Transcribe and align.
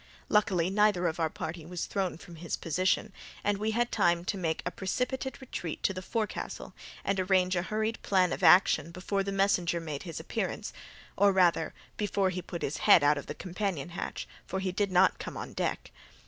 Luckily, 0.29 0.71
neither 0.71 1.05
of 1.05 1.19
our 1.19 1.29
party 1.29 1.63
was 1.63 1.85
thrown 1.85 2.17
from 2.17 2.37
his 2.37 2.57
position, 2.57 3.13
and 3.43 3.59
we 3.59 3.69
had 3.69 3.91
time 3.91 4.25
to 4.25 4.35
make 4.35 4.63
a 4.65 4.71
precipitate 4.71 5.39
retreat 5.39 5.83
to 5.83 5.93
the 5.93 6.01
forecastle, 6.01 6.73
and 7.03 7.19
arrange 7.19 7.55
a 7.55 7.61
hurried 7.61 8.01
plan 8.01 8.33
of 8.33 8.41
action 8.41 8.89
before 8.89 9.21
the 9.21 9.31
messenger 9.31 9.79
made 9.79 10.01
his 10.01 10.19
appearance, 10.19 10.73
or 11.15 11.31
rather 11.31 11.75
before 11.97 12.31
he 12.31 12.41
put 12.41 12.63
his 12.63 12.77
head 12.77 13.03
out 13.03 13.19
of 13.19 13.27
the 13.27 13.35
companion 13.35 13.89
hatch, 13.89 14.27
for 14.47 14.59
he 14.59 14.71
did 14.71 14.91
not 14.91 15.19
come 15.19 15.37
on 15.37 15.53
deck. 15.53 15.91